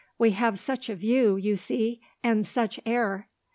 [0.17, 3.29] We have such a view, you see; and such air."